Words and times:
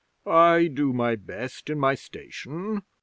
'"I 0.25 0.69
do 0.73 0.93
my 0.93 1.15
best 1.15 1.69
in 1.69 1.77
my 1.77 1.93
station." 1.93 2.81